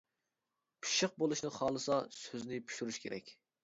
پىششىق 0.85 1.13
بولۇشنى 1.25 1.53
خالىسا، 1.61 2.01
سۆزنى 2.25 2.63
پىشۇرۇش 2.67 3.05
كېرەك. 3.07 3.37